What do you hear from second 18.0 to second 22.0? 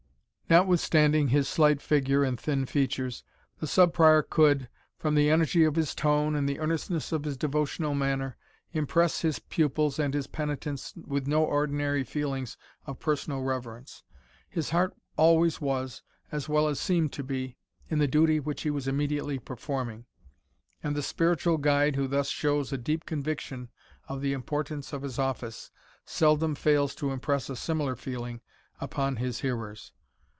duty which he was immediately performing; and the spiritual guide